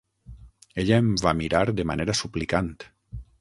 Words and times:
Ella 0.83 0.97
em 1.01 1.11
va 1.25 1.33
mirar 1.41 1.61
de 1.81 1.85
manera 1.91 2.17
suplicant. 2.23 2.73